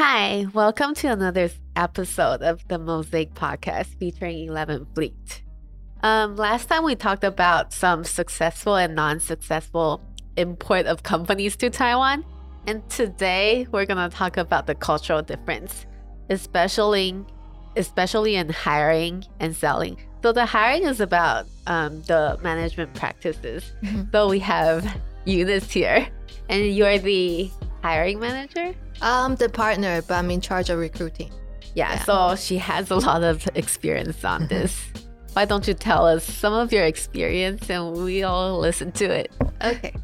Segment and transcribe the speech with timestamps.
[0.00, 5.42] Hi, welcome to another episode of the Mosaic Podcast featuring 11 Fleet.
[6.04, 10.00] Um, last time we talked about some successful and non successful
[10.36, 12.24] import of companies to Taiwan.
[12.68, 15.84] And today we're going to talk about the cultural difference,
[16.30, 17.16] especially,
[17.74, 19.96] especially in hiring and selling.
[20.22, 23.72] So, the hiring is about um, the management practices.
[23.82, 24.12] Mm-hmm.
[24.12, 26.06] So, we have Eunice here,
[26.48, 27.50] and you're the
[27.82, 28.74] hiring manager?
[29.02, 31.30] I'm the partner, but I'm in charge of recruiting.
[31.74, 32.04] Yeah, Yeah.
[32.04, 34.76] so she has a lot of experience on this.
[35.34, 39.30] Why don't you tell us some of your experience and we all listen to it?
[39.62, 39.94] Okay.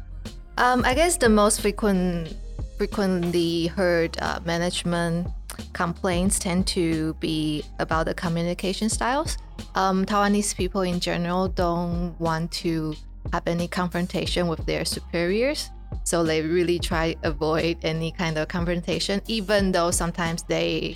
[0.57, 2.33] Um, I guess the most frequent,
[2.77, 5.27] frequently heard uh, management
[5.73, 9.37] complaints tend to be about the communication styles.
[9.75, 12.95] Um, Taiwanese people in general don't want to
[13.33, 15.69] have any confrontation with their superiors,
[16.05, 20.95] so they really try to avoid any kind of confrontation, even though sometimes they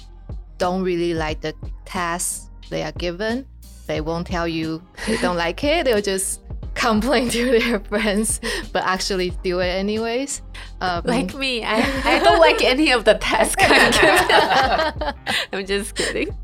[0.58, 3.46] don't really like the tasks they are given.
[3.88, 5.84] They won't tell you they don't like it.
[5.86, 6.42] They'll just
[6.76, 8.40] complain to their friends,
[8.72, 10.42] but actually do it anyways.
[10.80, 13.92] Um, Like me, I, I don't like any of the tasks I'm
[14.94, 15.14] given.
[15.52, 16.38] I'm just kidding.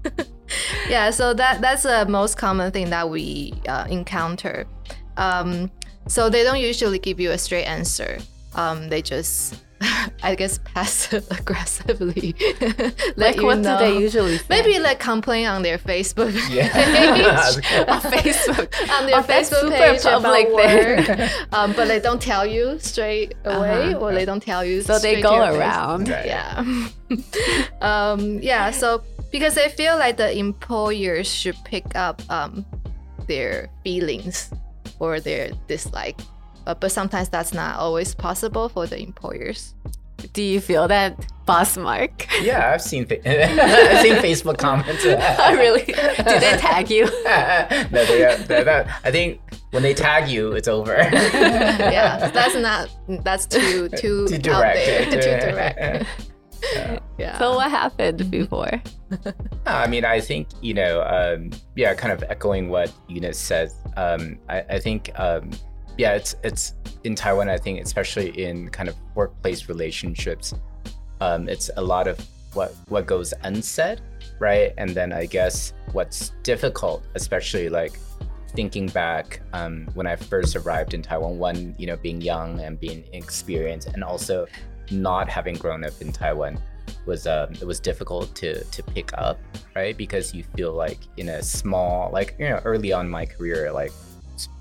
[0.89, 4.66] yeah, so that that's the most common thing that we uh, encounter.
[5.17, 5.72] Um,
[6.07, 8.17] so they don't usually give you a straight answer.
[8.56, 9.56] Um, they just,
[10.23, 12.34] I guess, passive aggressively.
[13.17, 13.78] Like, what know.
[13.80, 14.45] do they usually say?
[14.50, 16.67] Maybe like complain on their Facebook Yeah.
[16.72, 17.88] page.
[17.88, 18.70] on Facebook.
[18.92, 20.97] on their that's Facebook page public about there.
[21.17, 24.00] work, um, but they don't tell you straight away, Uh-huh.
[24.06, 24.81] or they don't tell you.
[24.81, 25.59] So they go to your face.
[25.59, 26.09] around.
[26.09, 26.25] Right.
[26.25, 26.64] Yeah.
[27.81, 28.72] um, yeah.
[28.72, 32.66] So because they feel like the employers should pick up um,
[33.28, 34.50] their feelings
[35.00, 36.19] or their dislike,
[36.67, 39.73] uh, but sometimes that's not always possible for the employers.
[40.33, 41.13] Do you feel that,
[41.45, 42.25] Boss Mark?
[42.41, 45.03] Yeah, I've seen fa- I've seen Facebook comments.
[45.05, 45.83] oh, really?
[45.83, 47.05] Did they tag you?
[47.05, 49.39] no, they, uh, they, they- I think
[49.72, 50.95] when they tag you, it's over.
[50.95, 52.90] yeah, that's not.
[53.23, 54.85] That's too too, Too out direct.
[54.85, 55.06] there.
[55.06, 56.06] Too- too direct.
[56.73, 57.00] Yeah.
[57.19, 57.38] Yeah.
[57.38, 58.81] So, what happened before?
[59.67, 63.75] I mean, I think you know, um, yeah, kind of echoing what Eunice says.
[63.97, 65.51] Um, I, I think, um,
[65.97, 66.73] yeah, it's it's
[67.03, 67.50] in Taiwan.
[67.50, 70.53] I think, especially in kind of workplace relationships,
[71.22, 72.19] um, it's a lot of
[72.53, 74.01] what what goes unsaid,
[74.39, 74.73] right?
[74.78, 77.97] And then I guess what's difficult, especially like
[78.55, 82.79] thinking back um, when I first arrived in Taiwan, one, you know, being young and
[82.79, 84.47] being inexperienced, and also
[84.91, 86.59] not having grown up in Taiwan
[87.05, 89.39] was um, it was difficult to to pick up,
[89.75, 89.97] right?
[89.97, 93.91] Because you feel like in a small, like you know, early on my career, like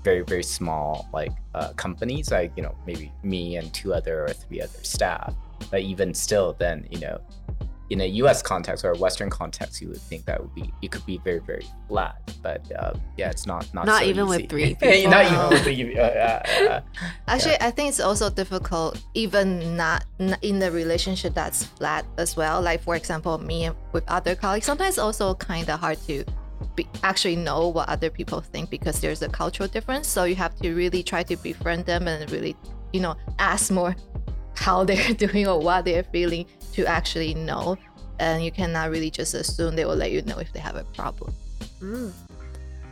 [0.03, 4.29] very very small like uh, companies, like you know maybe me and two other or
[4.29, 5.33] three other staff.
[5.71, 7.19] But even still, then you know,
[7.89, 8.41] in a U.S.
[8.41, 11.39] context or a Western context, you would think that would be it could be very
[11.39, 12.15] very flat.
[12.41, 14.73] But uh, yeah, it's not not Not so even with easy.
[14.75, 15.97] three not even with three.
[15.97, 16.81] Uh, uh, uh,
[17.27, 20.05] Actually, I think it's also difficult, even not
[20.41, 22.61] in the relationship that's flat as well.
[22.61, 26.25] Like for example, me with other colleagues, sometimes also kind of hard to
[26.75, 30.07] be, actually know what other people think because there's a cultural difference.
[30.07, 32.55] So you have to really try to befriend them and really,
[32.93, 33.95] you know, ask more
[34.55, 37.77] how they're doing or what they're feeling to actually know.
[38.19, 40.85] And you cannot really just assume they will let you know if they have a
[40.95, 41.33] problem.
[41.81, 42.11] Mm.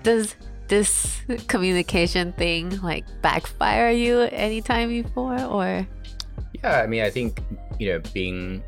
[0.03, 0.35] Does
[0.67, 5.87] this communication thing like backfire you anytime before or
[6.61, 7.41] Yeah, I mean, I think
[7.79, 8.63] you know, being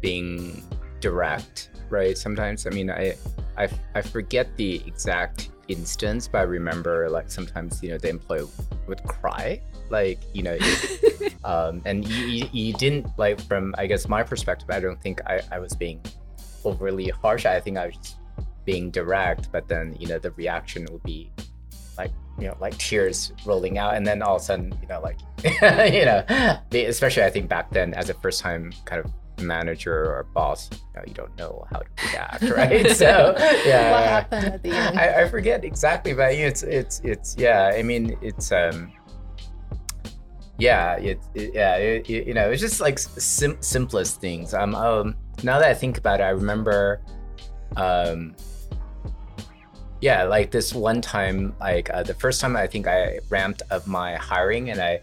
[0.00, 0.62] being
[1.00, 2.16] direct, right?
[2.16, 3.14] Sometimes, I mean, I
[3.56, 8.46] I, I forget the exact instance, but I remember like sometimes you know the employee
[8.86, 13.86] would cry, like you know, it- um, and you, you, you didn't like from I
[13.86, 16.00] guess my perspective, I don't think I, I was being
[16.64, 17.46] overly harsh.
[17.46, 18.16] I think I was just
[18.64, 21.30] being direct, but then you know the reaction would be
[21.98, 25.00] like you know like tears rolling out and then all of a sudden you know
[25.02, 25.18] like
[25.92, 26.24] you know
[26.72, 30.78] especially i think back then as a first time kind of manager or boss you
[30.96, 32.90] know you don't know how to react right?
[32.96, 33.34] So
[33.66, 34.98] yeah What happened at the end?
[34.98, 38.92] I, I forget exactly but it's it's it's yeah i mean it's um
[40.58, 44.52] yeah it, it yeah it, it- you know it's just like sim- simplest things.
[44.54, 47.00] Um um now that i think about it i remember
[47.76, 48.34] um
[50.02, 53.86] yeah like this one time like uh, the first time i think i ramped up
[53.86, 55.00] my hiring and i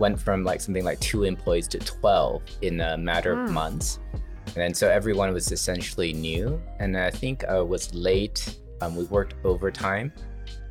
[0.00, 3.44] went from like something like two employees to 12 in a matter Hmm.
[3.44, 3.88] of months
[4.46, 8.38] and then so everyone was essentially new and i think i was late
[8.80, 10.12] um, we worked overtime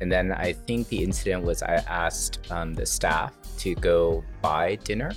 [0.00, 3.32] and then i think the incident was i asked um, the staff
[3.62, 5.12] to go buy dinner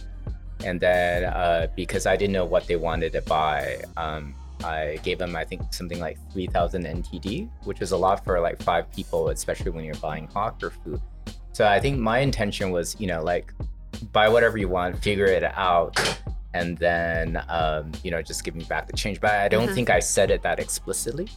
[0.66, 4.34] and then uh, because I didn't know what they wanted to buy, um,
[4.64, 8.40] I gave them I think something like three thousand NTD, which is a lot for
[8.40, 11.02] like five people, especially when you're buying hawker food.
[11.52, 13.48] So I think my intention was, you know, like
[14.12, 15.98] buy whatever you want, figure it out,
[16.54, 19.20] and then um, you know just give me back the change.
[19.22, 19.74] But I don't Mhm.
[19.76, 21.28] think I said it that explicitly.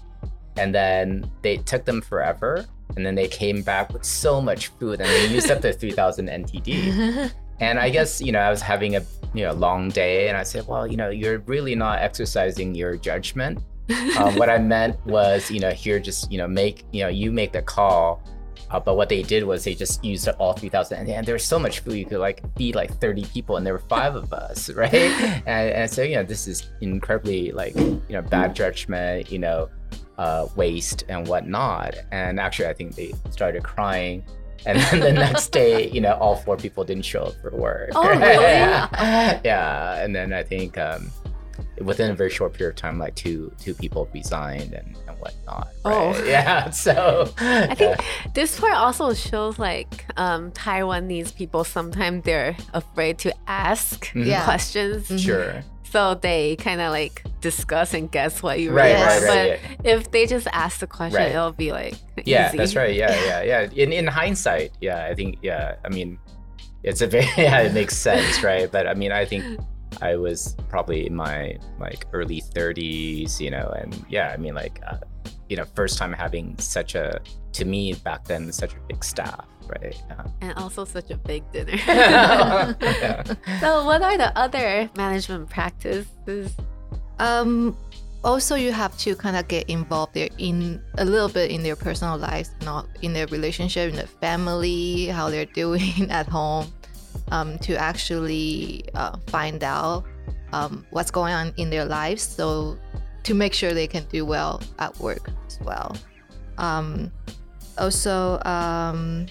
[0.58, 2.64] And then they took them forever,
[2.96, 5.92] and then they came back with so much food, and they used up the three
[5.92, 7.30] thousand NTD.
[7.58, 9.02] And I guess, you know, I was having a
[9.32, 12.96] you know long day and I said, well, you know, you're really not exercising your
[12.96, 13.58] judgment.
[14.18, 17.30] Um, what I meant was, you know, here just, you know, make, you know, you
[17.32, 18.20] make the call.
[18.70, 21.34] Uh, but what they did was they just used up all 3,000 and, and there
[21.34, 21.94] was so much food.
[21.94, 24.92] You could like feed like 30 people and there were five of us, right?
[25.46, 29.68] and, and so, you know, this is incredibly like, you know, bad judgment, you know,
[30.18, 31.94] uh, waste and whatnot.
[32.10, 34.24] And actually, I think they started crying.
[34.64, 37.90] And then the next day, you know, all four people didn't show up for work.
[37.94, 38.22] Oh, really?
[38.22, 39.40] yeah.
[39.44, 40.02] yeah.
[40.02, 41.12] And then I think um,
[41.82, 44.96] within a very short period of time, like two two people resigned and,
[45.28, 45.68] and whatnot.
[45.84, 46.24] Oh.
[46.26, 46.70] yeah.
[46.70, 47.98] So I think
[48.34, 54.26] this part also shows like um, Taiwanese people sometimes they're afraid to ask Mhm.
[54.26, 54.44] Yeah.
[54.44, 55.18] questions, Mhm.
[55.24, 55.62] sure.
[55.90, 59.86] so they kind of like discuss and guess what you Right, really right, right, But
[59.86, 61.30] if they just ask the question, Right.
[61.30, 61.94] it'll be like
[62.24, 62.58] Yeah, easy.
[62.58, 62.94] that's right.
[62.94, 63.68] Yeah, yeah, yeah.
[63.72, 65.76] In in hindsight, yeah, I think yeah.
[65.84, 66.18] I mean,
[66.82, 68.70] it's a very yeah, it makes sense, right?
[68.70, 69.44] But I mean, I think
[70.02, 74.80] I was probably in my like early 30s, you know, and yeah, I mean, like,
[74.86, 74.98] uh,
[75.48, 77.20] you know, first time having such a
[77.52, 79.96] to me back then such a big staff, right?
[80.40, 81.72] and also such a big dinner.
[81.86, 82.74] Yeah.
[82.82, 83.22] Yeah.
[83.60, 86.52] so, what are the other management practices?
[87.18, 87.76] Um,
[88.24, 91.76] also, you have to kind of get involved there in a little bit in their
[91.76, 96.66] personal lives, not in their relationship, in their family, how they're doing at home,
[97.30, 100.04] um, to actually uh, find out
[100.52, 102.22] um, what's going on in their lives.
[102.22, 102.78] So,
[103.24, 105.96] to make sure they can do well at work as well.
[106.58, 107.10] Um,
[107.76, 109.26] also, um,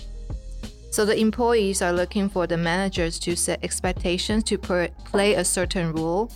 [0.91, 5.45] so the employees are looking for the managers to set expectations to per- play a
[5.45, 6.29] certain role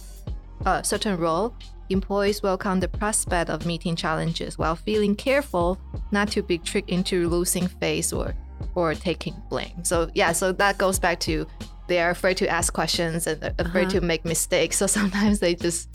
[0.66, 1.56] a certain role,
[1.90, 5.80] employees welcome the prospect of meeting challenges while feeling careful
[6.12, 8.36] not to be tricked into losing face or
[8.76, 9.84] or taking blame.
[9.84, 11.46] So yeah, so that goes back to
[11.88, 14.00] they are afraid to ask questions and they're afraid Uh-huh.
[14.00, 14.78] to make mistakes.
[14.78, 15.90] So sometimes they just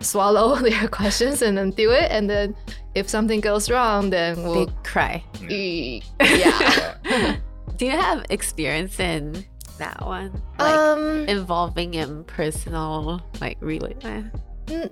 [0.00, 2.10] swallow their questions and then do it.
[2.10, 2.54] And then
[2.94, 5.22] if something goes wrong, then we'll cry.
[5.48, 6.94] e- yeah.
[7.04, 7.36] Yeah.
[7.76, 9.44] Do you have experience in
[9.78, 10.32] that one?
[10.58, 13.94] Like um, involving in personal, like really?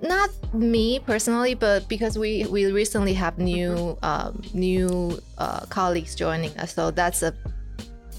[0.01, 6.55] Not me personally, but because we we recently have new um, new uh, colleagues joining
[6.57, 7.33] us, so that's a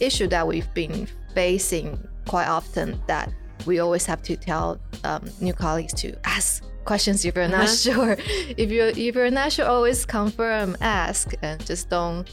[0.00, 3.00] issue that we've been facing quite often.
[3.06, 3.32] That
[3.66, 7.74] we always have to tell um, new colleagues to ask questions if you're not Uh-huh.
[7.74, 8.16] sure.
[8.56, 12.28] If you if you're not sure, always confirm, ask, and just don't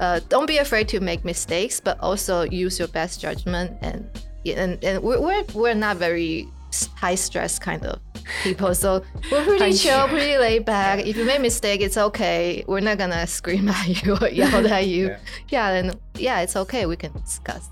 [0.00, 4.06] uh, don't be afraid to make mistakes, but also use your best judgment and
[4.46, 6.46] and, and we're, we're we're not very
[6.96, 7.98] high stress kind of
[8.42, 10.08] people, so we're pretty I'm chill, sure.
[10.08, 11.00] pretty laid back.
[11.06, 12.64] If you make mistake, it's okay.
[12.66, 15.06] We're not gonna scream at you or yell at you.
[15.08, 15.18] Yeah.
[15.48, 16.86] Yeah, and yeah, it's okay.
[16.86, 17.68] We can discuss.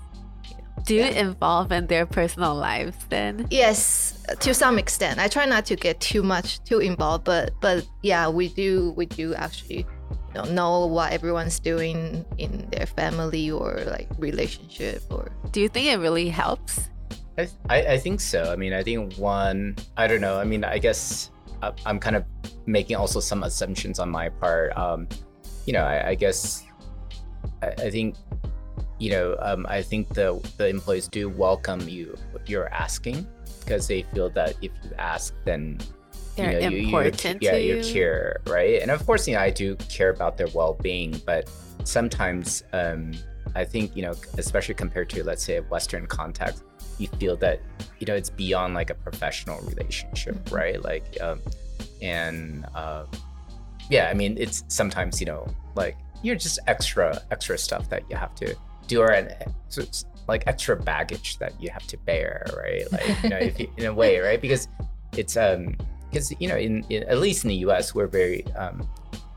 [0.85, 1.19] Do you Yeah.
[1.27, 3.47] involve in their personal lives then?
[3.51, 5.19] Yes, to some extent.
[5.19, 9.05] I try not to get too much too involved, but but yeah, we do we
[9.05, 9.85] do actually
[10.33, 15.67] you know, know what everyone's doing in their family or like relationship or Do you
[15.67, 16.89] think it really helps?
[17.37, 18.51] I, I, I think so.
[18.51, 20.39] I mean, I think one, I don't know.
[20.39, 22.23] I mean, I guess I- I'm kind of
[22.65, 24.75] making also some assumptions on my part.
[24.77, 25.07] Um,
[25.65, 26.63] you know, I, I guess
[27.61, 28.15] I, I think,
[28.99, 32.17] you know, um, I think the the employees do welcome you
[32.47, 33.27] you're asking
[33.59, 35.77] because they feel that if you ask, then
[36.35, 37.83] They're you know, you- you- important yeah, you you.
[37.93, 38.81] care, right?
[38.81, 41.49] And of course, you know, I do care about their well-being, but
[41.83, 43.11] sometimes um,
[43.57, 46.63] I think you know, especially compared to let's say a Western context,
[46.99, 47.59] you feel that
[47.99, 50.55] you know it's beyond like a professional relationship, Mm-hmm.
[50.55, 50.83] right?
[50.83, 51.41] Like, um,
[52.01, 53.05] and uh,
[53.89, 58.15] yeah, I mean, it's sometimes you know, like you're just extra extra stuff that you
[58.15, 58.55] have to
[58.87, 59.33] do, or an
[59.69, 62.91] so it's like extra baggage that you have to bear, right?
[62.91, 64.41] Like you know, if you, in a way, right?
[64.41, 64.67] Because
[65.15, 65.75] it's um
[66.09, 68.87] because you know in, in at least in the us we're very um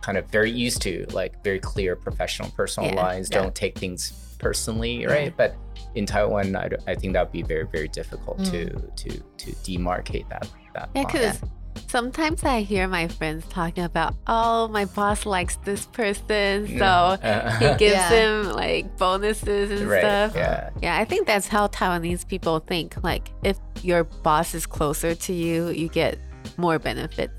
[0.02, 3.38] kind of very used to like very clear professional personal Yeah, lines yeah.
[3.42, 5.54] don't take things personally right but
[5.95, 10.28] in taiwan I, I think that would be very very difficult to to to demarcate
[10.30, 11.40] that that Yeah, because
[11.88, 17.50] sometimes I hear my friends talking about, oh, my boss likes this person, so Uh,
[17.59, 18.09] he gives Yeah.
[18.11, 20.00] them like bonuses and right.
[20.00, 20.33] stuff.
[20.37, 20.71] Yeah.
[20.83, 23.02] Yeah, I think that's how Taiwanese people think.
[23.02, 26.19] Like, if your boss is closer to you, you get
[26.57, 27.33] more benefits.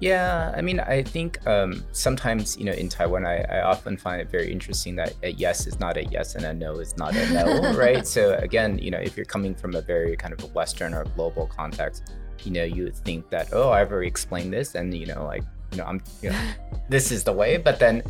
[0.00, 4.20] Yeah, I mean, I think um, sometimes, you know, in Taiwan, I, I often find
[4.20, 7.14] it very interesting that a yes is not a yes and a no is not
[7.14, 8.06] a no, right?
[8.06, 11.04] So again, you know, if you're coming from a very kind of a Western or
[11.16, 15.06] global context, you know, you would think that, oh, I've already explained this, and you
[15.06, 16.40] know, like, you know, I'm, you know,
[16.88, 17.56] this is the way.
[17.56, 18.02] But then,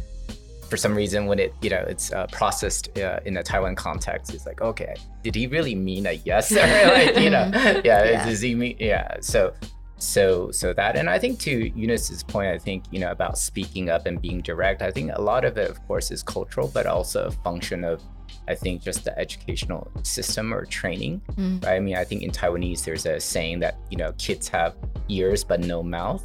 [0.68, 4.34] for some reason, when it, you know, it's uh, processed uh, in a Taiwan context,
[4.34, 6.50] it's like, okay, did he really mean a yes?
[6.50, 7.48] or like, you know,
[7.84, 8.24] yeah, Yeah.
[8.24, 9.16] does he mean, yeah.
[9.20, 9.52] So
[9.96, 13.88] so so that and i think to eunice's point i think you know about speaking
[13.88, 16.84] up and being direct i think a lot of it of course is cultural but
[16.86, 18.02] also a function of
[18.48, 21.64] i think just the educational system or training Mm.
[21.64, 21.74] right?
[21.76, 24.74] i mean i think in taiwanese there's a saying that you know kids have
[25.08, 26.24] ears but no mouth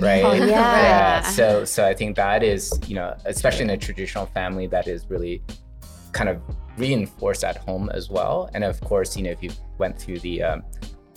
[0.00, 1.20] right Oh, yeah.
[1.22, 5.06] so so i think that is you know especially in a traditional family that is
[5.08, 5.40] really
[6.12, 6.40] kind of
[6.78, 10.42] reinforced at home as well and of course you know if you went through the
[10.42, 10.62] um,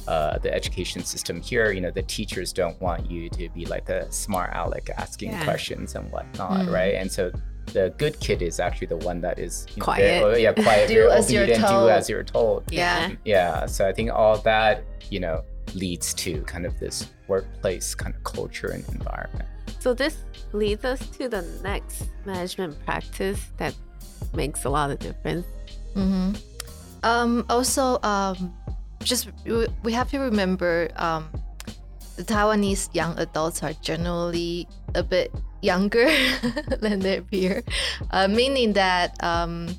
[0.07, 3.89] uh, the education system here, you know, the teachers don't want you to be like
[3.89, 5.43] a smart aleck asking Yeah.
[5.43, 6.71] questions and whatnot, Mm.
[6.73, 6.95] right?
[6.95, 7.31] And so
[7.73, 10.21] the good kid is actually the one that is you know, Quiet.
[10.21, 11.89] very- oh, yeah, quiet, Do as you're obedient, do told.
[11.89, 12.63] as you're told.
[12.71, 13.11] Yeah.
[13.25, 13.65] Yeah.
[13.65, 15.43] So I think all that, you know,
[15.75, 19.45] leads to kind of this workplace kind of culture and environment.
[19.79, 20.17] So, this
[20.53, 23.75] leads us to the next management practice that
[24.33, 25.45] makes a lot of difference.
[25.93, 26.31] hmm
[27.03, 28.56] Um, also, um,
[29.07, 29.29] just
[29.83, 31.29] we- have to remember um,
[32.15, 36.05] the Taiwanese young adults are generally a bit younger
[36.81, 37.63] than their peer,
[38.11, 39.69] uh, meaning that um,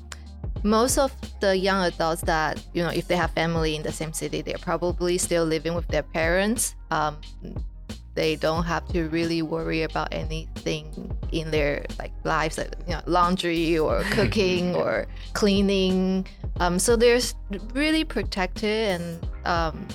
[0.63, 4.13] most of the young adults that you know, if they have family in the same
[4.13, 6.75] city, they're probably still living with their parents.
[6.91, 7.17] Um,
[8.15, 13.01] they don't have to really worry about anything in their like lives, like you know,
[13.05, 16.27] laundry or cooking or cleaning.
[16.59, 17.19] Um, so they're
[17.73, 19.87] really protected, and um,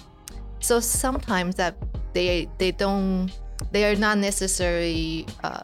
[0.60, 1.76] so sometimes that
[2.12, 3.30] they they don't
[3.72, 5.62] they are not necessarily uh,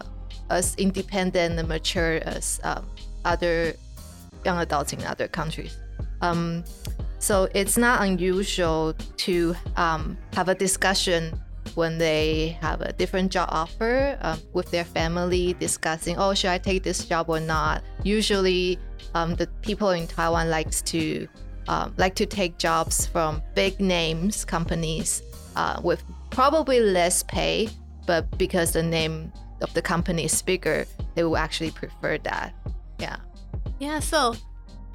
[0.50, 2.86] as independent and mature as um,
[3.24, 3.74] other
[4.44, 5.76] young adults in other countries.
[6.20, 6.64] Um,
[7.18, 11.38] so it's not unusual to um, have a discussion
[11.76, 16.58] when they have a different job offer um, with their family, discussing, oh, should I
[16.58, 17.82] take this job or not?
[18.02, 18.78] Usually,
[19.14, 21.28] um, the people in Taiwan likes to
[21.68, 25.22] um, like to take jobs from big names companies
[25.56, 27.68] uh, with probably less pay,
[28.06, 32.54] but because the name of the company is bigger, they will actually prefer that.
[32.98, 33.16] Yeah.
[33.78, 34.34] Yeah, so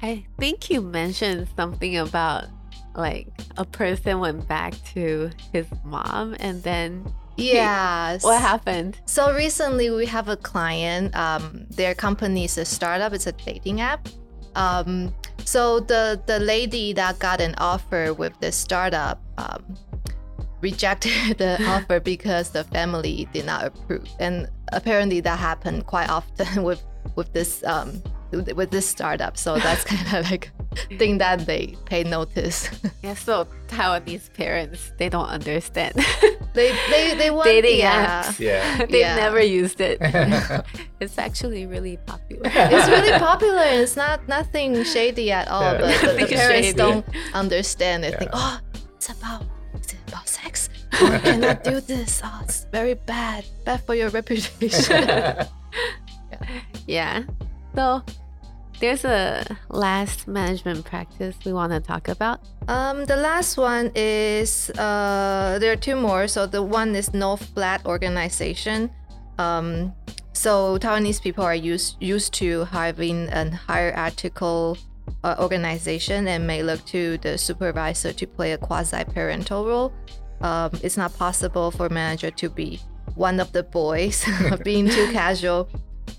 [0.02, 2.46] I think you mentioned something about
[2.96, 8.18] like a person went back to his mom and then yeah.
[8.22, 8.98] what happened?
[9.04, 11.14] So recently, we have a client.
[11.14, 13.12] Um, their company is a startup.
[13.12, 14.08] It's a dating app.
[14.54, 19.76] Um, so the the lady that got an offer with the startup um,
[20.62, 26.62] rejected the offer because the family did not approve, and apparently that happened quite often
[26.68, 26.82] with
[27.16, 28.02] with this um,
[28.32, 29.36] with this startup.
[29.36, 30.50] So that's kind of like
[30.98, 32.68] thing that they pay notice.
[33.02, 35.94] Yeah, so Taiwanese parents they don't understand
[36.54, 38.24] they they they want dating yeah.
[38.24, 38.40] apps.
[38.40, 38.78] Yeah.
[38.86, 39.16] They've Yeah.
[39.16, 39.98] never used it.
[40.98, 42.42] it's actually really popular.
[42.52, 45.80] it's really popular and it's not nothing shady at all Yeah.
[45.80, 46.76] but, but the parents shady.
[46.78, 48.58] don't understand they think oh
[48.96, 49.42] it's about
[49.78, 53.94] is it about sex oh, I cannot do this oh it's very bad bad for
[53.94, 55.06] your reputation
[56.86, 57.22] Yeah.
[57.76, 58.02] So
[58.80, 62.40] there's a last management practice we want to talk about.
[62.68, 67.36] um the last one is uh there are two more so the one is no
[67.36, 68.90] flat organization
[69.38, 69.92] um
[70.32, 74.76] so Taiwanese people are used used to having an hierarchical
[75.22, 79.92] uh, organization and may look to the supervisor to play a quasi parental role.
[80.40, 82.80] Um, it's not possible for manager to be
[83.14, 84.24] one of the boys.
[84.64, 85.68] Being too casual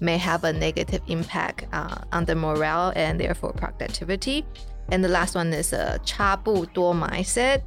[0.00, 4.45] may have a negative impact uh, on the morale and therefore productivity.
[4.91, 7.62] And the last one is a 差不多 mindset.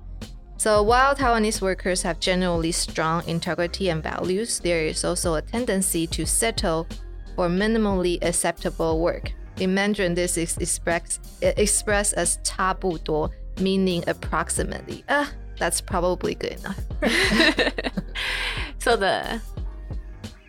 [0.58, 6.08] So while Taiwanese workers have generally strong integrity and values, there is also a tendency
[6.08, 6.88] to settle
[7.36, 9.34] for minimally acceptable work.
[9.60, 15.04] In Mandarin, this is expressed expressed as 差不多, meaning approximately.
[15.10, 16.80] Ah, that's probably good enough.
[18.80, 19.42] so the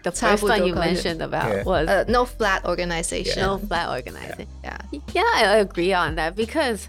[0.04, 1.64] the first one you mentioned about yeah.
[1.64, 3.34] was uh, no flat organization.
[3.38, 3.46] Yeah.
[3.46, 4.48] No flat organization.
[4.64, 4.78] Yeah.
[4.92, 5.00] yeah.
[5.14, 6.88] yeah, I agree on that because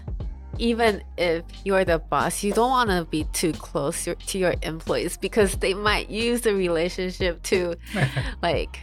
[0.59, 5.17] even if you're the boss, you don't want to be too close to your employees
[5.17, 7.75] because they might use the relationship to,
[8.41, 8.79] like.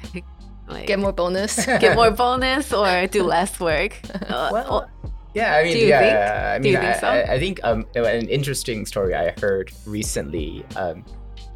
[0.69, 3.99] Like, get more bonus, get more bonus, or do less work.
[4.31, 5.11] Uh, well, oh.
[5.35, 6.15] yeah, I mean, yeah, think?
[6.15, 7.07] I mean, think I, so?
[7.09, 10.65] I, I, think um, an interesting story I heard recently.
[10.77, 11.05] Um,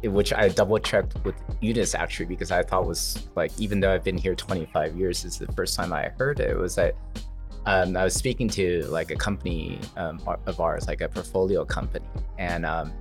[0.07, 4.03] which I double checked with Eunice actually because I thought was like, even though I've
[4.03, 6.57] been here 25 years, is the first time I heard it.
[6.57, 6.95] Was that
[7.65, 12.05] um, I was speaking to like a company um, of ours, like a portfolio company,
[12.37, 12.93] and um,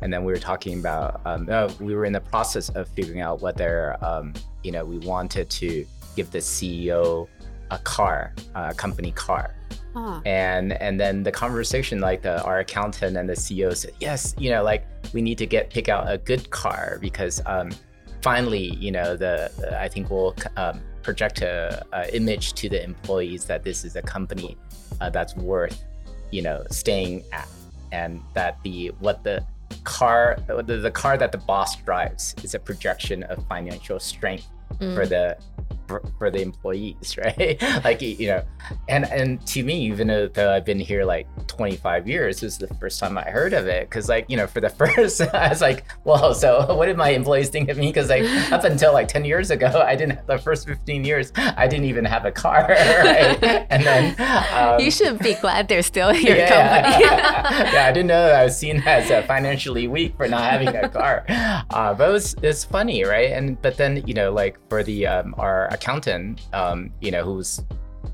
[0.00, 3.40] and then we were talking about uh, we were in the process of figuring out
[3.40, 5.86] whether um, you know we wanted to
[6.16, 7.28] give the CEO
[7.70, 9.54] a car, a company car,
[9.98, 10.20] huh.
[10.24, 14.50] and and then the conversation like the our accountant and the ceo said yes you
[14.50, 17.70] know like we need to get pick out a good car because um
[18.22, 19.50] finally you know the
[19.80, 24.02] i think we'll um, project a, a image to the employees that this is a
[24.02, 24.56] company
[25.00, 25.84] uh, that's worth
[26.30, 27.48] you know staying at
[27.92, 29.44] and that the what the
[29.84, 34.46] car the, the car that the boss drives is a projection of financial strength
[34.78, 35.08] for Mm.
[35.08, 35.36] the
[35.88, 38.42] for, for the employees right like you know
[38.88, 42.58] and and to me even though, though i've been here like 25 years this is
[42.58, 45.48] the first time i heard of it because like you know for the first i
[45.48, 48.92] was like well so what did my employees think of me because like up until
[48.92, 52.30] like 10 years ago i didn't the first 15 years i didn't even have a
[52.30, 54.14] car right and then
[54.52, 56.82] um, you should be glad they're still your yeah.
[56.82, 57.04] company.
[57.04, 60.68] yeah, I didn't know that I was seen as uh, financially weak for not having
[60.68, 61.24] a car.
[61.28, 63.32] Uh, but it was, it's funny, right?
[63.32, 67.60] And but then you know, like for the um, our accountant, um, you know, who's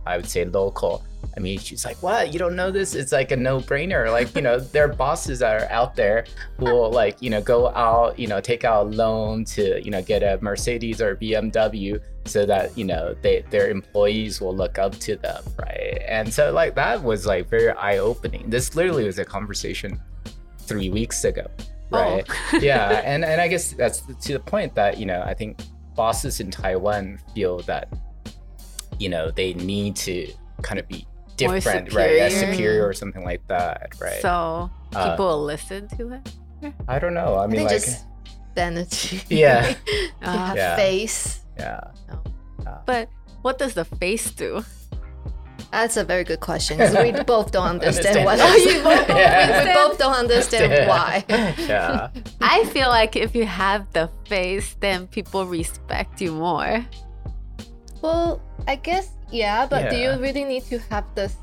[0.06, 1.04] I would say local.
[1.36, 2.32] I mean, she's like, "What?
[2.32, 2.94] You don't know this?
[2.94, 4.10] It's like a no-brainer.
[4.10, 6.26] Like, you know, their bosses are out there
[6.58, 9.90] who will like, you know, go out, you know, take out a loan to, you
[9.90, 14.78] know, get a Mercedes or BMW, so that you know they their employees will look
[14.78, 16.02] up to them, right?
[16.06, 18.48] And so like that was like very eye-opening.
[18.48, 20.00] This literally was a conversation
[20.58, 21.46] three weeks ago,
[21.90, 22.26] right?
[22.60, 25.58] yeah, and and I guess that's to the point that you know I think
[25.94, 27.88] bosses in Taiwan feel that
[28.98, 30.30] you know they need to
[30.62, 32.18] kind of be different, right?
[32.18, 32.52] As superior.
[32.54, 34.20] superior or something like that, right?
[34.22, 36.72] So Uh, people will listen to it.
[36.88, 37.34] I don't know.
[37.34, 38.06] I I mean, think like, just
[38.54, 39.20] vanity.
[39.28, 39.72] Yeah.
[40.22, 40.76] to Uh, have Yeah.
[40.76, 41.40] face.
[41.58, 41.80] yeah,
[42.86, 43.08] But
[43.42, 44.64] what does the face do?
[45.70, 46.78] That's a very good question.
[46.78, 48.38] 'cause we both don't understand, Understand what.
[48.40, 49.64] Oh, you both, Yeah.
[49.64, 51.24] we, we both don't understand why.
[51.58, 52.08] yeah.
[52.40, 56.84] I feel like if you have the face, then people respect you more.
[58.02, 61.34] Well, I guess yeah, but do you really need to have this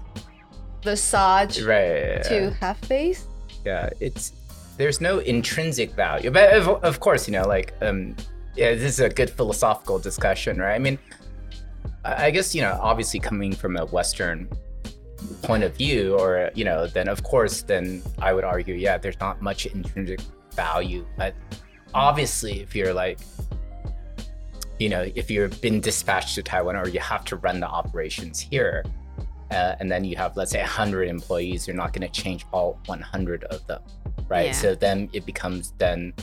[0.84, 2.24] visage Right.
[2.24, 3.28] to have face?
[3.64, 4.34] yeah it's
[4.78, 8.16] there's no intrinsic value but of, of course you know like um
[8.56, 10.98] yeah this is a good philosophical discussion right i mean
[12.06, 14.48] i I guess you know obviously coming from a western
[15.44, 19.20] point of view or you know then of course then i would argue yeah there's
[19.20, 20.20] not much intrinsic
[20.56, 21.34] value but
[21.94, 23.20] obviously if you're like
[24.80, 28.40] you know if you've been dispatched to taiwan or you have to run the operations
[28.40, 28.84] here
[29.52, 32.80] uh, and then you have let's say 100 employees you're not going to change all
[32.86, 33.82] 100 of them
[34.28, 34.52] right Yeah.
[34.54, 36.14] so then it becomes then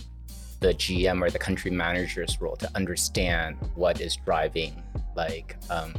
[0.61, 4.83] the gm or the country manager's role to understand what is driving
[5.19, 5.93] like um,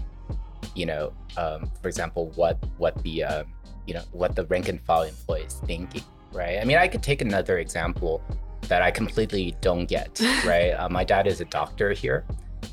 [0.74, 3.46] you know um, for example what what the um,
[3.86, 6.58] you know what the rank and file employee is thinking right?
[6.62, 8.22] I mean i could take another example
[8.68, 10.72] that i completely don't get right?
[10.72, 12.26] Uh, my dad is a doctor here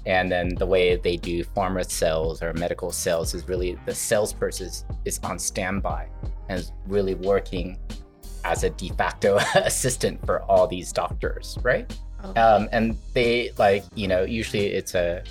[0.05, 4.67] and then the way they do pharma sales or medical sales is really the salesperson
[4.67, 6.07] is, is on standby
[6.49, 7.79] and is really working
[8.45, 11.99] as a de facto assistant for all these doctors right?
[12.23, 12.33] Oh.
[12.37, 15.23] um, and they like you know usually it's a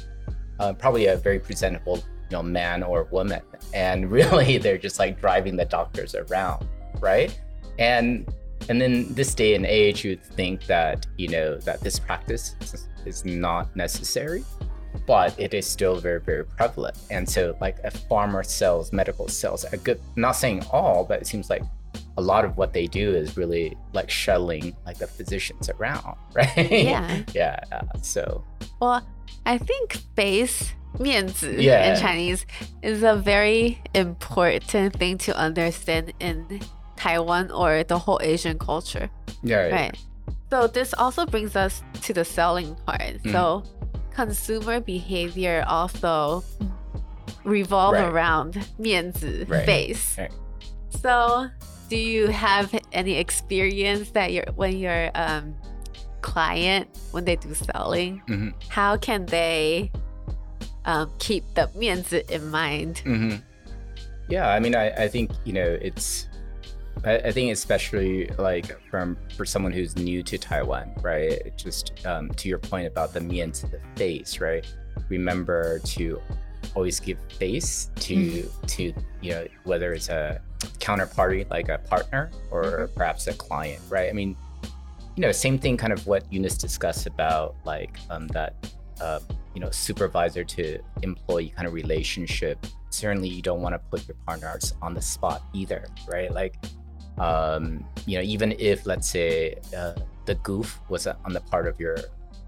[0.59, 3.41] uh, probably a very presentable you know man or woman.
[3.73, 6.67] And really they're just like driving the doctors around
[7.01, 7.37] right?
[7.79, 8.27] And
[8.69, 12.55] and in this day and age you'd think that you know that this practice
[13.05, 14.43] is, not necessary
[15.05, 16.97] but it is still very very prevalent.
[17.11, 21.27] And so like a pharma sales medical sales a good not saying all but it
[21.27, 21.61] seems like
[22.17, 26.71] a lot of what they do is really like shuttling like the physicians around right?
[26.71, 27.21] Yeah.
[27.33, 27.59] yeah
[28.01, 28.43] so.
[28.81, 29.05] Well,
[29.44, 31.94] I think face 面子 Yeah.
[31.94, 32.44] in Chinese
[32.82, 36.44] is a very important thing to understand in
[36.96, 39.08] Taiwan or the whole Asian culture.
[39.42, 39.96] yeah Right.
[40.50, 43.00] So this also brings us to the selling part.
[43.22, 43.32] Mm-hmm.
[43.32, 43.62] So
[44.14, 46.42] consumer behavior also
[47.44, 48.04] revolve Right.
[48.12, 49.64] around 面子 Right.
[49.64, 50.18] face.
[50.18, 50.32] Right.
[51.02, 51.48] So
[51.88, 55.54] do you have any experience that you're when your um,
[56.25, 58.51] client when they do selling, Mhm.
[58.69, 59.91] how can they
[60.85, 62.99] um, keep the 面子 in mind?
[63.05, 63.35] hmm
[64.27, 66.27] Yeah, I mean, I, I think you know it's
[67.05, 71.53] I, I think especially like from for someone who's new to Taiwan, right?
[71.57, 74.65] Just um, to your point about the mian to the face, right?
[75.09, 76.19] Remember to
[76.75, 78.65] always give face to Mm-hmm.
[78.73, 78.81] to
[79.21, 80.41] you know whether it's a
[80.79, 82.97] counterparty like a partner or Mm-hmm.
[82.97, 84.09] perhaps a client, right?
[84.09, 84.35] I mean,
[85.15, 88.53] you know, same thing, kind of what Eunice discussed about like um, that
[89.01, 89.19] uh,
[89.53, 92.65] you know supervisor to employee kind of relationship.
[92.89, 96.31] Certainly, you don't want to put your partners on the spot either, right?
[96.31, 96.57] Like,
[97.17, 99.93] um, you know, even if let's say uh,
[100.25, 101.97] the goof was on the part of your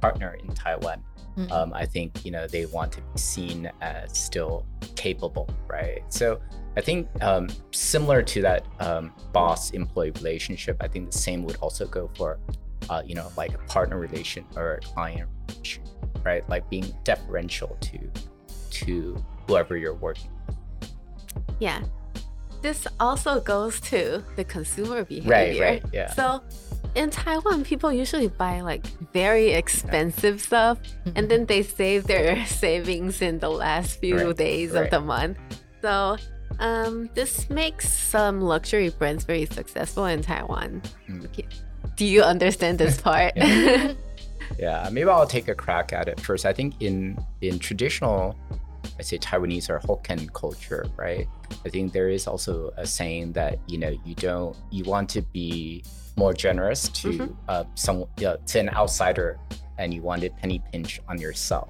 [0.02, 1.04] partner in Taiwan,
[1.38, 1.52] Mhm.
[1.52, 6.02] um, I think you know they want to be seen as still capable, right?
[6.10, 6.40] So
[6.76, 11.86] I think um, similar to that um, boss-employee relationship, I think the same would also
[11.88, 12.40] go for
[12.90, 15.84] uh, you know like a partner relation or a client relation,
[16.24, 16.48] right?
[16.50, 18.00] Like being deferential to
[18.70, 20.32] to whoever you're working.
[21.60, 21.82] Yeah.
[22.62, 25.32] This also goes to the consumer behavior.
[25.32, 26.12] Right, right, yeah.
[26.12, 26.42] So
[26.96, 30.78] in Taiwan, people usually buy like very expensive stuff
[31.16, 34.86] and then they save their savings in the last few Right, days right.
[34.86, 35.38] of the month.
[35.82, 36.18] So
[36.60, 40.82] um, this makes some luxury brands very successful in Taiwan.
[41.10, 41.26] Mm.
[41.26, 41.46] Okay.
[41.96, 43.34] Do you understand this part?
[43.36, 43.94] Yeah.
[44.58, 46.46] Yeah, maybe I'll take a crack at it first.
[46.46, 48.34] I think in in traditional,
[49.00, 51.28] I say Taiwanese or Hokkien culture, right?
[51.66, 55.22] I think there is also a saying that you know you don't you want to
[55.22, 55.84] be
[56.16, 57.36] more generous to Mhm.
[57.48, 59.38] uh, some uh, to an outsider,
[59.78, 61.70] and you want to penny pinch on yourself.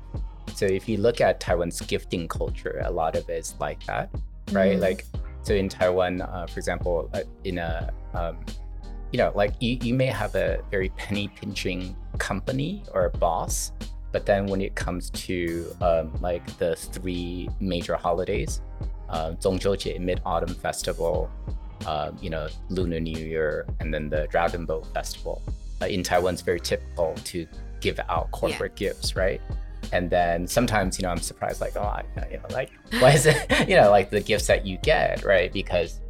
[0.55, 4.09] So if you look at Taiwan's gifting culture, a lot of it is like that,
[4.51, 4.77] right?
[4.77, 4.81] Mm.
[4.81, 5.05] Like
[5.43, 8.37] so in Taiwan, uh, for example, uh, in a um,
[9.11, 13.71] you know, like you, you may have a very penny pinching company or a boss,
[14.11, 18.61] but then when it comes to um, like the three major holidays,
[19.09, 21.29] uh, Zhongqiujie Mid Autumn Festival,
[21.85, 25.41] uh, you know, Lunar New Year, and then the Dragon Boat Festival.
[25.81, 27.45] Uh, in Taiwan, it's very typical to
[27.79, 28.89] give out corporate yeah.
[28.89, 29.41] gifts, right?
[29.93, 33.25] And then sometimes, you know, I'm surprised, like, oh, I, you know, like, why is
[33.25, 35.51] it, you know, like the gifts that you get, right?
[35.53, 36.01] Because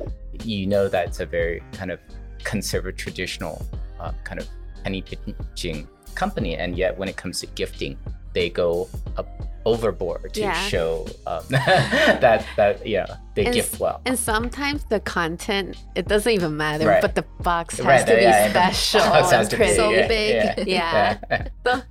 [0.43, 1.99] you know that's a very kind of
[2.43, 3.65] conservative, traditional
[3.99, 4.47] uh, kind of
[4.88, 7.97] penny pinching company, and yet when it comes to gifting,
[8.34, 9.28] they go up
[9.65, 10.54] overboard to Yeah.
[10.69, 14.00] show um, that that yeah they And gift well.
[14.06, 17.02] And sometimes the content, it doesn't even matter, Right.
[17.02, 19.76] but the box has Right, to be yeah, special has and to be.
[19.76, 20.67] So yeah, big.
[20.78, 21.17] yeah.
[21.65, 21.82] So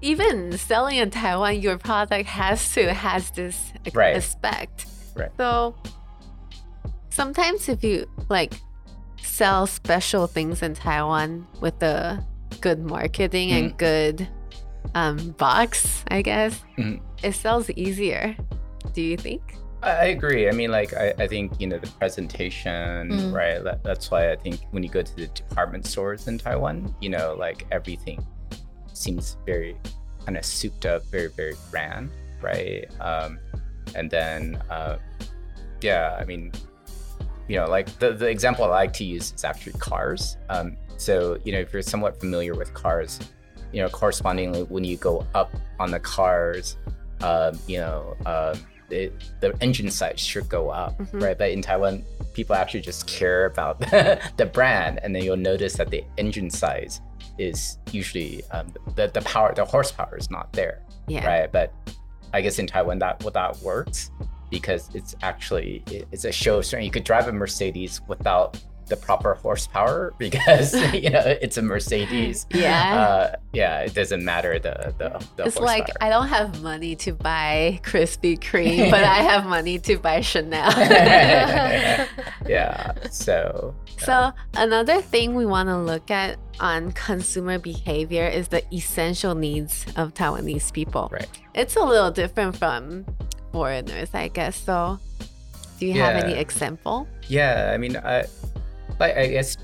[0.00, 3.56] even selling in Taiwan, your product has to has this
[3.92, 4.16] Right.
[4.16, 4.86] aspect.
[5.14, 5.30] Right.
[5.36, 5.74] So
[7.10, 8.54] sometimes if you like
[9.32, 12.22] sell special things in Taiwan with the
[12.60, 13.58] good marketing Mm.
[13.58, 14.28] and good
[14.94, 17.00] um, box, I guess, Mhm.
[17.22, 18.36] it sells easier.
[18.92, 19.40] Do you think?
[19.82, 20.48] I I agree.
[20.48, 23.32] I mean, like, I, I think, you know, the presentation, Mm.
[23.32, 23.58] right?
[23.64, 27.08] That, that's why I think when you go to the department stores in Taiwan, you
[27.08, 28.18] know, like everything
[28.92, 29.76] seems very
[30.26, 32.10] kind of souped up, very, very grand,
[32.42, 32.84] right?
[33.00, 33.38] Um,
[33.94, 34.98] and then, uh,
[35.80, 36.52] yeah, I mean,
[37.52, 40.38] you know, like the, the example I like to use is actually cars.
[40.48, 43.20] Um, so, you know, if you're somewhat familiar with cars,
[43.74, 46.78] you know, correspondingly, when you go up on the cars,
[47.20, 51.22] um, you know, um, it, the engine size should go up, Mhm.
[51.22, 51.36] right?
[51.36, 53.80] But in Taiwan, people actually just care about
[54.38, 57.02] the brand, and then you'll notice that the engine size
[57.38, 61.26] is usually um, the the power, the horsepower is not there, Yeah.
[61.26, 61.52] right?
[61.52, 61.70] But
[62.32, 64.10] I guess in Taiwan that well, that works
[64.52, 66.84] because it's actually it's a show strength.
[66.84, 72.46] You could drive a Mercedes without the proper horsepower because you know it's a Mercedes.
[72.52, 72.94] Yeah.
[72.94, 75.88] Uh, yeah, it doesn't matter the the, the it's like.
[76.00, 80.70] I don't have money to buy Krispy Kreme, but I have money to buy Chanel.
[82.46, 82.92] yeah.
[83.10, 89.34] So So another thing we want to look at on consumer behavior is the essential
[89.34, 91.08] needs of Taiwanese people.
[91.10, 91.26] right.
[91.54, 93.04] It's a little different from
[93.52, 94.56] foreigners, I guess.
[94.56, 94.98] So
[95.78, 97.06] do you have any example?
[97.28, 98.24] Yeah, I mean, I,
[98.98, 99.56] like I guess,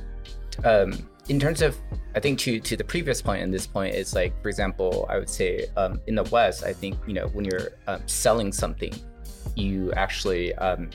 [0.65, 0.93] um,
[1.29, 1.77] in terms of,
[2.15, 5.19] I think to to the previous point and this point is like, for example, I
[5.19, 8.93] would say um, in the West, I think you know when you're um, selling something,
[9.55, 10.91] you actually um,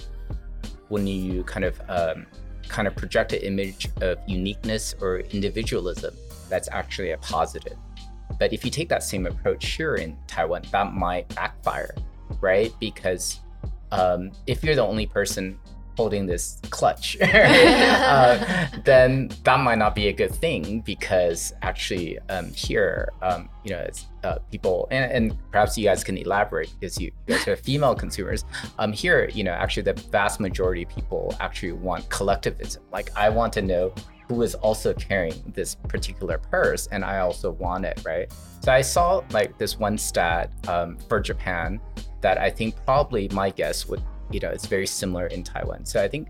[0.90, 2.26] when you kind of um,
[2.68, 6.14] kind of project an image of uniqueness or individualism,
[6.50, 7.78] that's actually a positive.
[8.40, 11.96] But if you take that same approach here in Taiwan, that might backfire,
[12.42, 12.74] right?
[12.80, 13.40] Because
[13.92, 15.58] um, if you're the only person
[15.96, 22.52] holding this clutch, uh, then that might not be a good thing because actually um,
[22.54, 23.88] here, um, you know,
[24.24, 28.46] uh, people and, and, perhaps you guys can elaborate because you, guys are female consumers.
[28.80, 32.82] Um, here, you know, actually the vast majority of people actually want collectivism.
[32.92, 33.94] Like I want to know
[34.30, 38.32] who is also carrying this particular purse and I also want it, right?
[38.62, 41.82] So I saw like this one stat um, for Japan
[42.24, 45.86] that I think probably my guess would you know it's very similar in Taiwan.
[45.86, 46.30] So I think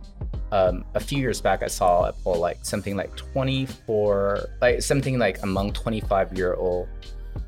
[0.52, 5.18] um, a few years back I saw a poll like something like 24, like something
[5.18, 6.90] like among 25 year old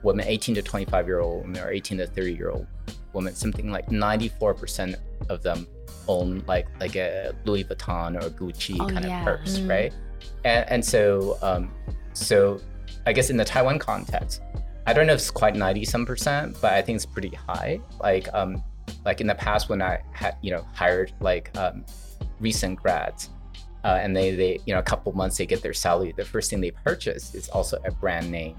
[0.02, 2.66] women, 18 to 25 year old women, or 18 to 30 year old
[3.14, 4.96] women, something like 94%
[5.30, 5.68] of them
[6.08, 9.20] own like like a Louis Vuitton or Gucci oh, kind yeah.
[9.20, 9.70] of purse, mm.
[9.70, 9.94] right?
[10.46, 11.72] And, and so um,
[12.14, 12.62] so
[13.06, 14.42] I guess in the Taiwan context,
[14.88, 17.80] I don't know if it's quite 90 some percent, but I think it's pretty high.
[18.00, 18.64] Like um,
[19.04, 21.86] like in the past when I had you know hired like um,
[22.40, 23.30] recent grads,
[23.84, 26.50] uh, and they they you know a couple months they get their salary, the first
[26.50, 28.56] thing they purchase is also a brand name,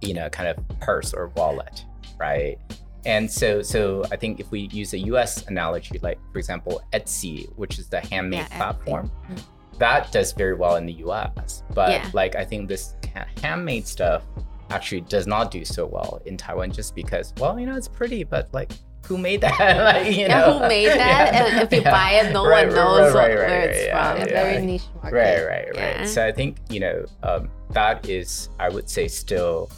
[0.00, 1.84] you know, kind of purse or wallet,
[2.18, 2.58] right?
[3.04, 5.46] And so so I think if we use a U.S.
[5.48, 9.10] analogy, like for example Etsy, which is the handmade yeah, platform.
[9.24, 9.78] Mm-hmm.
[9.78, 11.64] That does very well in the US.
[11.74, 12.10] But yeah.
[12.12, 12.94] like I think this
[13.42, 14.22] handmade stuff
[14.70, 18.24] actually does not do so well in Taiwan just because, well, you know, it's pretty,
[18.24, 18.72] but like
[19.06, 19.58] who made that?
[19.94, 21.34] like, you yeah, know, who made that?
[21.34, 21.46] Yeah.
[21.46, 21.90] And if you yeah.
[21.90, 24.22] buy it, no right, one knows right, right, where it's from.
[24.22, 25.14] A very niche market.
[25.14, 26.08] Right, right, right.
[26.08, 29.70] So I think you know um, that is, I would say, still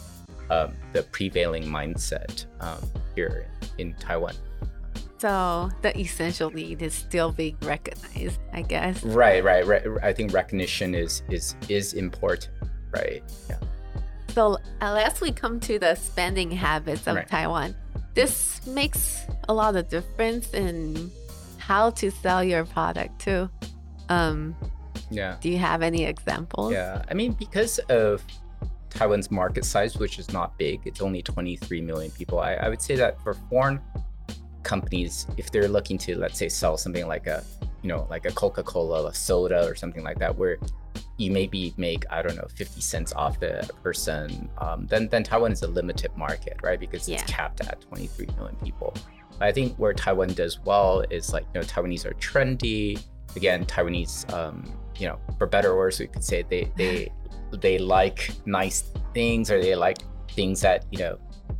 [0.49, 2.79] um, the prevailing mindset um,
[3.15, 3.47] here
[3.77, 4.33] in Taiwan.
[5.19, 9.03] So the essential need is still being recognized, I guess.
[9.03, 9.83] Right, right, right.
[10.03, 12.49] I think recognition is is is important,
[12.93, 13.23] right?
[13.49, 13.57] Yeah.
[14.37, 17.27] So last we come to the spending habits of right.
[17.27, 17.73] Taiwan
[18.17, 21.11] this makes a lot of difference in
[21.59, 23.47] how to sell your product too.
[24.09, 24.55] Um,
[25.11, 25.37] yeah.
[25.39, 26.73] Do you have any examples?
[26.73, 27.03] Yeah.
[27.09, 28.23] I mean, because of
[28.89, 32.39] Taiwan's market size, which is not big, it's only 23 million people.
[32.39, 33.79] I, I would say that for foreign
[34.63, 37.43] companies, if they're looking to, let's say, sell something like a,
[37.87, 40.57] you know, like a Coca Cola, a soda, or something like that, where
[41.15, 45.53] you maybe make I don't know 50 cents off the person, um, then then Taiwan
[45.53, 46.77] is a limited market, right?
[46.77, 47.27] Because it's yeah.
[47.27, 48.93] capped at 23 million people.
[49.39, 53.01] But I think where Taiwan does well is like you know Taiwanese are trendy.
[53.37, 57.09] Again, Taiwanese, um, you know, for better or worse, we could say they they
[57.51, 59.99] they like nice things or they like
[60.31, 61.17] things that you know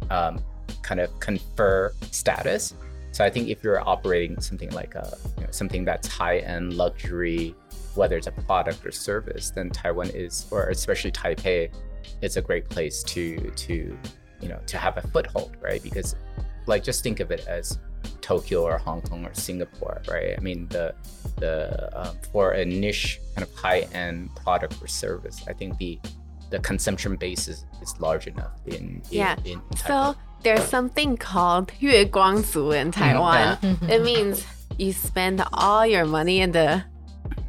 [0.10, 0.44] um,
[0.82, 2.74] kind of confer status.
[3.18, 6.76] So I think if you're operating something like a you know, something that's high end
[6.76, 7.56] luxury
[7.96, 11.74] whether it's a product or service, then Taiwan is, or especially Taipei,
[12.22, 13.98] it's a great place to to
[14.40, 15.82] you know to have a foothold, right?
[15.82, 16.16] Because
[16.68, 17.80] like just think of it as
[18.22, 20.36] Tokyo or Hong Kong or Singapore, right?
[20.38, 20.94] I mean the
[21.38, 21.56] the
[22.00, 26.00] um, for a niche kind of high end product or service, I think the
[26.52, 29.36] the consumption base is, is large enough in, in yeah.
[29.44, 33.57] In, so there's something called 月光族 in Taiwan.
[33.61, 33.91] Mm-hmm.
[33.91, 34.45] it means
[34.79, 36.83] you spend all your money in the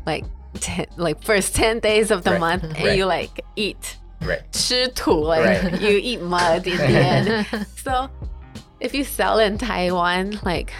[0.06, 0.25] like
[0.60, 2.39] ten, like first 10 days of the right.
[2.39, 2.97] month and right.
[2.97, 5.82] you like eat right 吃土 like right.
[5.82, 8.10] you eat mud in the end so
[8.79, 10.71] if you sell in Taiwan like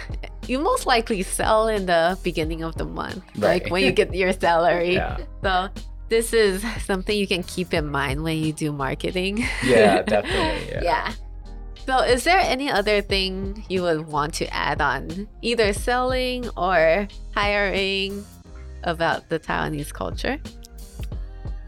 [0.46, 4.32] you most likely sell in the beginning of the month like when you get your
[4.32, 5.18] salary yeah.
[5.42, 5.68] so
[6.08, 10.82] this is something you can keep in mind when you do marketing yeah definitely yeah.
[10.82, 11.12] yeah.
[11.89, 17.07] So, is there any other thing you would want to add on either selling or
[17.33, 18.23] hiring
[18.83, 20.37] about the Taiwanese culture?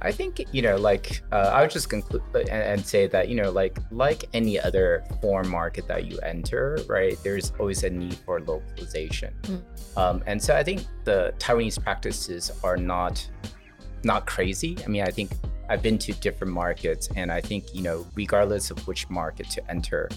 [0.03, 3.35] I think you know, like uh, I would just conclude and, and, say that you
[3.35, 7.17] know, like like any other foreign market that you enter, right?
[7.23, 9.97] There's always a need for localization, mm.
[9.97, 13.27] um, and so I think the Taiwanese practices are not
[14.03, 14.77] not crazy.
[14.85, 15.31] I mean, I think
[15.71, 19.71] I've been to different markets, and I think you know, regardless of which market to
[19.71, 20.09] enter,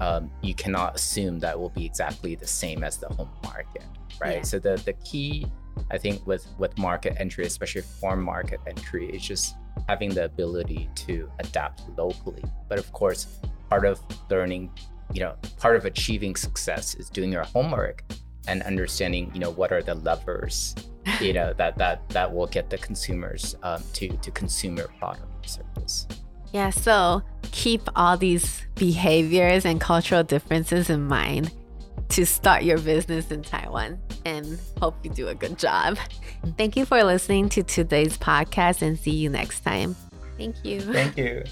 [0.00, 3.84] um, you cannot assume that will be exactly the same as the home market,
[4.18, 4.36] right?
[4.36, 4.42] Yeah.
[4.42, 5.46] So the the key
[5.90, 9.56] I think with with market entry, especially foreign market entry, is just
[9.90, 12.42] having the ability to adapt locally.
[12.70, 14.70] But of course, part of learning,
[15.12, 18.04] you know, part of achieving success is doing your homework
[18.46, 20.74] and understanding, you know, what are the levers,
[21.20, 25.24] you know, that that that will get the consumers um, to to consume your product
[25.44, 26.06] or service.
[26.52, 26.70] Yeah.
[26.70, 31.50] So keep all these behaviors and cultural differences in mind
[32.10, 35.98] to start your business in Taiwan and hope you do a good job.
[36.56, 39.96] Thank you for listening to today's podcast and see you next time.
[40.38, 40.80] Thank you.
[40.80, 41.44] Thank you.